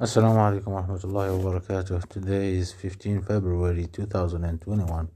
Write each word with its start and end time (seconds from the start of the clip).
Assalamu 0.00 0.40
alaikum 0.40 0.72
warahmatullahi 0.72 1.28
wabarakatuh. 1.28 2.08
Today 2.08 2.56
is 2.56 2.72
15 2.72 3.20
February 3.20 3.86
2021, 3.86 5.08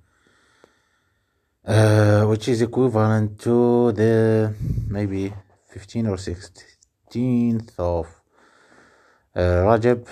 uh, 1.65 2.25
which 2.27 2.49
is 2.49 2.61
equivalent 2.61 3.41
to 3.41 3.93
the 3.93 4.55
maybe 4.91 5.33
15 5.73 6.07
or 6.09 6.19
16th 6.19 7.79
of 7.79 8.09
uh, 9.35 9.65
Rajab 9.65 10.07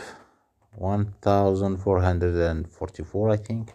1444, 0.77 3.29
I 3.29 3.36
think. 3.36 3.75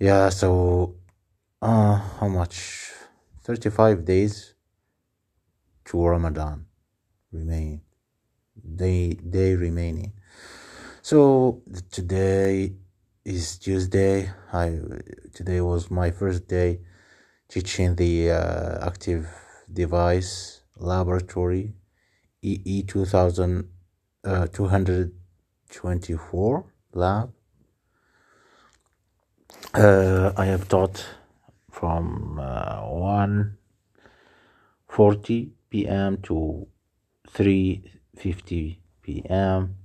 Yeah, 0.00 0.28
so 0.30 0.96
uh, 1.62 2.00
how 2.18 2.26
much? 2.26 2.90
35 3.44 4.04
days 4.04 4.54
to 5.84 6.04
Ramadan 6.04 6.66
remain. 7.30 7.82
Day, 8.60 9.14
day 9.14 9.54
remaining. 9.54 10.12
So 11.00 11.62
today 11.90 12.74
is 13.24 13.56
Tuesday. 13.56 14.30
I 14.52 14.78
today 15.32 15.62
was 15.62 15.90
my 15.90 16.10
first 16.10 16.48
day 16.48 16.80
teaching 17.48 17.96
the 17.96 18.30
uh, 18.30 18.86
active 18.86 19.26
device 19.72 20.60
laboratory 20.76 21.72
EE 22.42 22.82
2000 22.82 23.70
uh, 24.24 24.46
224 24.48 26.64
lab. 26.92 27.32
Uh, 29.72 30.32
I 30.36 30.44
have 30.44 30.68
taught 30.68 31.06
from 31.70 32.38
uh, 32.38 32.82
1:40 32.82 35.52
p.m. 35.70 36.18
to 36.24 36.66
3:50 38.16 38.78
p.m. 39.02 39.76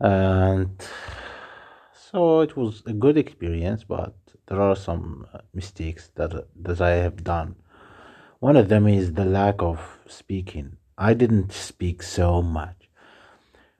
and 0.00 0.70
so 1.92 2.40
it 2.40 2.56
was 2.56 2.82
a 2.86 2.92
good 2.92 3.18
experience, 3.18 3.84
but 3.84 4.14
there 4.46 4.60
are 4.60 4.76
some 4.76 5.26
uh, 5.32 5.38
mistakes 5.52 6.10
that 6.14 6.32
that 6.62 6.80
I 6.80 6.92
have 6.92 7.22
done. 7.22 7.56
One 8.40 8.56
of 8.56 8.68
them 8.68 8.86
is 8.86 9.12
the 9.12 9.24
lack 9.24 9.62
of 9.62 9.98
speaking. 10.06 10.76
I 10.96 11.14
didn't 11.14 11.52
speak 11.52 12.02
so 12.02 12.42
much. 12.42 12.88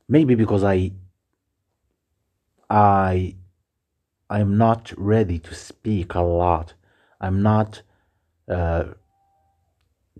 Maybe 0.08 0.34
because 0.34 0.64
I 0.64 0.92
I 2.68 3.36
I'm 4.28 4.58
not 4.58 4.92
ready 4.96 5.38
to 5.38 5.54
speak 5.54 6.14
a 6.14 6.20
lot. 6.20 6.74
I'm 7.20 7.42
not 7.42 7.82
uh, 8.48 8.84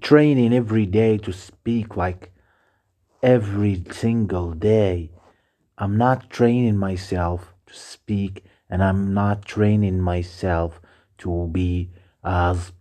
training 0.01 0.55
every 0.55 0.87
day 0.87 1.19
to 1.19 1.33
speak 1.33 1.97
like 1.97 2.33
every 3.23 3.83
single 3.91 4.53
day. 4.53 5.11
I'm 5.77 5.97
not 5.97 6.31
training 6.31 6.77
myself 6.77 7.55
to 7.67 7.75
speak 7.75 8.45
and 8.71 8.83
I'm 8.83 9.15
not 9.15 9.45
training 9.45 10.01
myself 10.01 10.81
to 11.19 11.49
be 11.53 11.91
as 12.25 12.73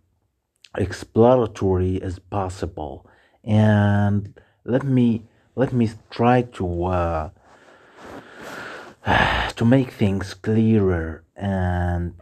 exploratory 0.77 2.02
as 2.02 2.19
possible. 2.19 3.08
And 3.43 4.39
let 4.65 4.83
me 4.83 5.23
let 5.55 5.73
me 5.73 5.89
try 6.09 6.43
to 6.43 6.85
uh, 6.85 7.30
to 9.55 9.65
make 9.65 9.91
things 9.91 10.33
clearer 10.33 11.23
and 11.35 12.13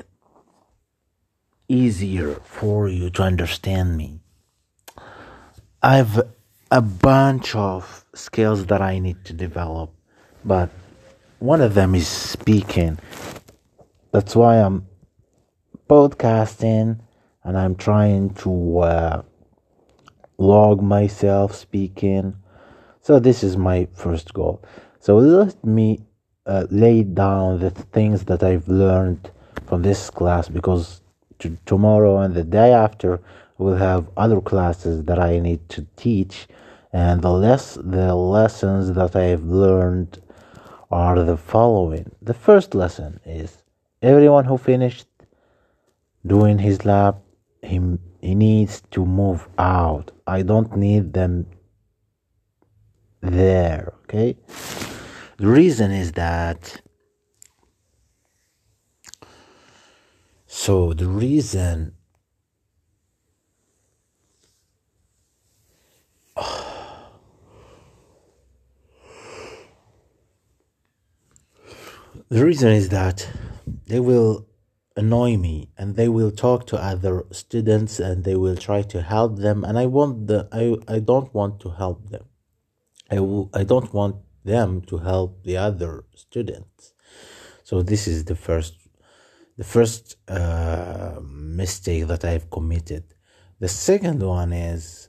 easier 1.68 2.36
for 2.36 2.88
you 2.88 3.10
to 3.10 3.24
understand 3.24 3.98
me. 3.98 4.20
I've 5.82 6.35
a 6.76 6.82
bunch 6.82 7.56
of 7.56 8.04
skills 8.14 8.66
that 8.66 8.82
I 8.82 9.00
need 9.00 9.24
to 9.24 9.32
develop, 9.32 9.94
but 10.44 10.70
one 11.40 11.62
of 11.62 11.74
them 11.74 11.96
is 11.96 12.06
speaking. 12.06 13.00
That's 14.12 14.36
why 14.36 14.58
I'm 14.58 14.86
podcasting 15.90 17.00
and 17.46 17.58
I'm 17.58 17.76
trying 17.76 18.34
to 18.44 18.80
uh, 18.80 19.22
log 20.38 20.82
myself 20.82 21.56
speaking. 21.56 22.36
So, 23.00 23.20
this 23.20 23.42
is 23.42 23.56
my 23.56 23.88
first 23.94 24.34
goal. 24.34 24.62
So, 25.00 25.16
let 25.16 25.64
me 25.64 26.02
uh, 26.46 26.68
lay 26.70 27.04
down 27.04 27.60
the 27.60 27.70
things 27.70 28.26
that 28.26 28.44
I've 28.44 28.68
learned 28.68 29.32
from 29.66 29.82
this 29.82 30.10
class 30.10 30.50
because 30.50 31.00
to, 31.40 31.58
tomorrow 31.66 32.20
and 32.20 32.34
the 32.34 32.44
day 32.44 32.74
after 32.74 33.22
we'll 33.58 33.78
have 33.78 34.10
other 34.18 34.42
classes 34.42 35.06
that 35.06 35.20
I 35.20 35.40
need 35.40 35.70
to 35.70 35.88
teach 35.96 36.50
and 36.96 37.22
the 37.22 37.30
less 37.30 37.74
the 37.74 38.16
lessons 38.16 38.94
that 38.94 39.18
I've 39.18 39.44
learned 39.44 40.22
are 40.90 41.22
the 41.26 41.36
following. 41.36 42.16
The 42.22 42.34
first 42.34 42.74
lesson 42.74 43.20
is 43.26 43.64
everyone 44.02 44.46
who 44.46 44.58
finished 44.58 45.08
doing 46.26 46.58
his 46.60 46.86
lab 46.86 47.22
he, 47.62 47.82
he 48.22 48.34
needs 48.34 48.82
to 48.92 49.06
move 49.06 49.50
out. 49.58 50.12
I 50.26 50.42
don't 50.42 50.78
need 50.78 51.12
them 51.12 51.48
there, 53.20 53.92
okay? 54.04 54.38
The 55.36 55.48
reason 55.48 55.92
is 55.92 56.14
that 56.14 56.82
so 60.48 60.94
the 60.94 61.08
reason 61.08 61.95
the 72.36 72.44
reason 72.44 72.72
is 72.74 72.90
that 72.90 73.30
they 73.88 74.02
will 74.02 74.46
annoy 74.98 75.38
me 75.38 75.70
and 75.78 75.96
they 75.96 76.10
will 76.10 76.32
talk 76.32 76.68
to 76.68 76.76
other 76.76 77.24
students 77.32 77.98
and 77.98 78.26
they 78.26 78.36
will 78.36 78.58
try 78.58 78.82
to 78.82 79.02
help 79.02 79.38
them 79.38 79.64
and 79.64 79.80
I 79.80 79.86
want 79.86 80.28
the 80.28 80.40
I, 80.52 80.64
I 80.96 81.00
don't 81.00 81.34
want 81.34 81.62
to 81.62 81.70
help 81.70 82.10
them. 82.10 82.26
I 83.10 83.64
don't 83.64 83.94
want 83.94 84.18
them 84.44 84.82
to 84.90 84.98
help 84.98 85.44
the 85.46 85.56
other 85.56 86.04
students. 86.14 86.94
So 87.64 87.82
this 87.82 88.06
is 88.06 88.26
the 88.26 88.36
first 88.36 88.74
the 89.56 89.64
first 89.64 90.18
uh, 90.28 91.20
mistake 91.22 92.08
that 92.08 92.26
I've 92.26 92.50
committed. 92.50 93.04
The 93.62 93.70
second 93.70 94.22
one 94.22 94.52
is 94.52 95.08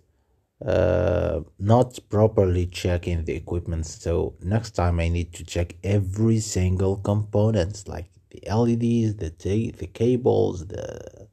uh, 0.65 1.41
not 1.59 1.99
properly 2.09 2.67
checking 2.67 3.25
the 3.25 3.35
equipment. 3.35 3.87
So 3.87 4.35
next 4.41 4.71
time 4.71 5.01
I 5.01 5.09
need 5.09 5.33
to 5.35 5.45
check 5.45 5.77
every 5.85 6.41
single 6.41 6.97
components 6.97 7.87
like 7.87 8.07
the 8.31 8.47
LEDs, 8.47 9.17
the 9.17 9.31
t- 9.31 9.71
the 9.71 9.87
cables, 9.87 10.67
the 10.69 11.29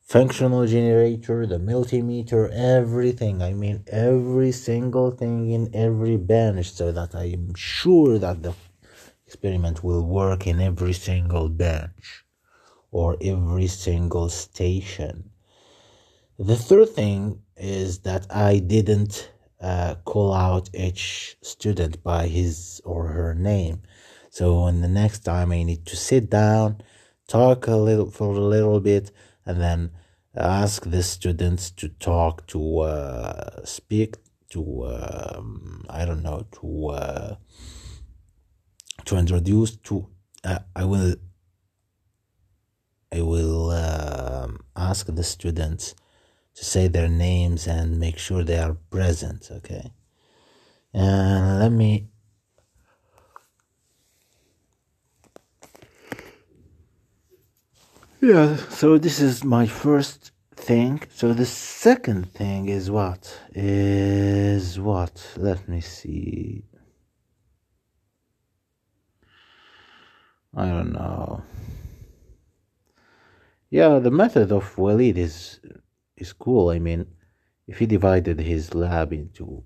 functional 0.00 0.66
generator, 0.66 1.46
the 1.46 1.58
multimeter, 1.58 2.50
everything. 2.52 3.42
I 3.42 3.52
mean 3.52 3.82
every 3.88 4.52
single 4.52 5.10
thing 5.10 5.50
in 5.50 5.74
every 5.74 6.16
bench 6.16 6.70
so 6.70 6.92
that 6.92 7.14
I'm 7.14 7.54
sure 7.54 8.18
that 8.18 8.42
the 8.42 8.54
experiment 9.26 9.82
will 9.82 10.04
work 10.06 10.46
in 10.46 10.60
every 10.60 10.92
single 10.92 11.48
bench 11.48 12.24
or 12.92 13.16
every 13.20 13.66
single 13.66 14.28
station. 14.28 15.30
The 16.38 16.56
third 16.56 16.90
thing 16.90 17.42
is 17.56 18.00
that 18.00 18.26
I 18.34 18.58
didn't 18.58 19.30
uh, 19.60 19.96
call 20.04 20.34
out 20.34 20.70
each 20.74 21.36
student 21.42 22.02
by 22.02 22.26
his 22.26 22.80
or 22.84 23.08
her 23.08 23.34
name. 23.34 23.82
So 24.30 24.64
when 24.64 24.82
the 24.82 24.88
next 24.88 25.20
time 25.20 25.52
I 25.52 25.62
need 25.62 25.86
to 25.86 25.96
sit 25.96 26.28
down, 26.28 26.82
talk 27.26 27.66
a 27.66 27.76
little 27.76 28.10
for 28.10 28.34
a 28.34 28.40
little 28.40 28.80
bit, 28.80 29.10
and 29.46 29.60
then 29.60 29.90
ask 30.36 30.84
the 30.84 31.02
students 31.02 31.70
to 31.70 31.88
talk 31.88 32.46
to 32.48 32.80
uh, 32.80 33.64
speak 33.64 34.16
to 34.50 34.86
um, 34.86 35.84
I 35.88 36.04
don't 36.04 36.22
know 36.22 36.46
to 36.60 36.86
uh, 36.88 37.36
to 39.06 39.16
introduce 39.16 39.76
to 39.76 40.06
uh, 40.44 40.58
I 40.74 40.84
will 40.84 41.14
I 43.10 43.22
will 43.22 43.70
um 43.70 44.60
ask 44.76 45.06
the 45.06 45.24
students 45.24 45.94
to 46.56 46.64
say 46.64 46.88
their 46.88 47.08
names 47.08 47.66
and 47.66 48.00
make 48.00 48.18
sure 48.18 48.42
they 48.42 48.58
are 48.58 48.76
present 48.90 49.48
okay? 49.50 49.92
And 50.92 51.60
let 51.60 51.72
me 51.72 52.08
yeah 58.20 58.56
so 58.70 58.98
this 58.98 59.20
is 59.20 59.44
my 59.44 59.66
first 59.66 60.32
thing. 60.56 61.02
So 61.10 61.32
the 61.32 61.46
second 61.46 62.32
thing 62.32 62.68
is 62.68 62.90
what? 62.90 63.38
Is 63.54 64.80
what? 64.80 65.34
Let 65.36 65.68
me 65.68 65.80
see. 65.80 66.64
I 70.56 70.66
don't 70.66 70.92
know. 70.92 71.42
Yeah 73.70 73.98
the 73.98 74.10
method 74.10 74.50
of 74.50 74.76
walid 74.78 75.18
is 75.18 75.60
is 76.16 76.32
cool 76.32 76.70
i 76.70 76.78
mean 76.78 77.06
if 77.66 77.78
he 77.78 77.86
divided 77.86 78.38
his 78.40 78.74
lab 78.74 79.12
into 79.12 79.62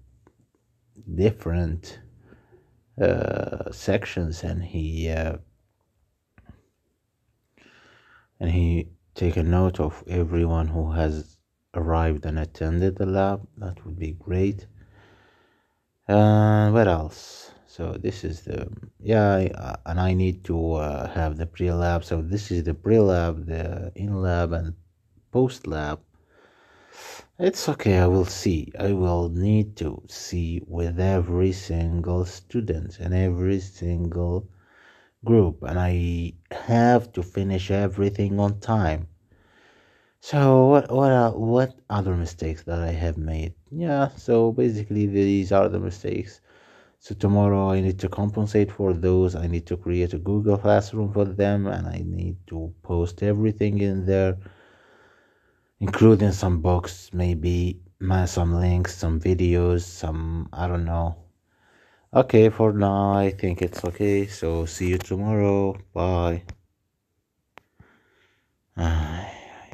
different 1.14 2.00
uh, 3.00 3.70
sections 3.70 4.42
and 4.42 4.62
he 4.62 5.08
uh, 5.08 5.36
and 8.38 8.50
he 8.50 8.88
take 9.14 9.36
a 9.36 9.42
note 9.42 9.80
of 9.80 10.02
everyone 10.08 10.68
who 10.68 10.92
has 10.92 11.36
arrived 11.74 12.24
and 12.26 12.38
attended 12.38 12.96
the 12.96 13.06
lab 13.06 13.46
that 13.58 13.84
would 13.84 13.98
be 13.98 14.12
great. 14.12 14.66
Uh, 16.08 16.70
what 16.70 16.88
else? 16.88 17.52
So 17.66 17.92
this 17.92 18.24
is 18.24 18.42
the 18.42 18.68
yeah 18.98 19.48
uh, 19.54 19.76
and 19.86 20.00
i 20.00 20.12
need 20.12 20.44
to 20.44 20.74
uh, 20.74 21.08
have 21.08 21.36
the 21.36 21.46
pre-lab. 21.46 22.04
So 22.04 22.20
this 22.20 22.50
is 22.50 22.64
the 22.64 22.74
pre-lab 22.74 23.46
the 23.46 23.92
in-lab 23.94 24.52
and 24.52 24.74
post-lab 25.30 26.00
it's 27.40 27.68
okay 27.68 27.98
i 27.98 28.06
will 28.06 28.24
see 28.24 28.70
i 28.78 28.92
will 28.92 29.30
need 29.30 29.74
to 29.74 30.02
see 30.08 30.60
with 30.66 31.00
every 31.00 31.52
single 31.52 32.24
student 32.26 32.98
and 33.00 33.14
every 33.14 33.58
single 33.58 34.46
group 35.24 35.62
and 35.62 35.78
i 35.78 36.32
have 36.50 37.10
to 37.12 37.22
finish 37.22 37.70
everything 37.70 38.38
on 38.38 38.60
time 38.60 39.06
so 40.22 40.66
what 40.66 40.92
what 40.92 41.10
are, 41.10 41.30
what 41.30 41.80
other 41.88 42.14
mistakes 42.14 42.62
that 42.64 42.80
I 42.80 42.92
have 42.92 43.16
made? 43.16 43.54
Yeah, 43.70 44.08
so 44.16 44.52
basically 44.52 45.06
these 45.06 45.50
are 45.50 45.66
the 45.70 45.80
mistakes. 45.80 46.42
So 46.98 47.14
tomorrow 47.14 47.70
I 47.70 47.80
need 47.80 47.98
to 48.00 48.08
compensate 48.10 48.70
for 48.70 48.92
those. 48.92 49.34
I 49.34 49.46
need 49.46 49.66
to 49.68 49.78
create 49.78 50.12
a 50.12 50.18
Google 50.18 50.58
Classroom 50.58 51.10
for 51.14 51.24
them 51.24 51.66
and 51.66 51.86
I 51.86 52.02
need 52.04 52.36
to 52.48 52.70
post 52.82 53.22
everything 53.22 53.78
in 53.78 54.04
there 54.04 54.36
including 55.80 56.32
some 56.32 56.60
books, 56.62 57.10
maybe 57.12 57.80
some 58.26 58.54
links, 58.54 58.94
some 58.96 59.20
videos, 59.20 59.82
some 59.82 60.48
I 60.52 60.66
don't 60.66 60.84
know. 60.84 61.16
Okay, 62.14 62.48
for 62.50 62.72
now, 62.72 63.12
I 63.12 63.30
think 63.30 63.62
it's 63.62 63.84
okay. 63.84 64.26
So, 64.26 64.66
see 64.66 64.88
you 64.88 64.98
tomorrow. 64.98 65.76
Bye. 65.94 66.42
Ah, 68.76 69.19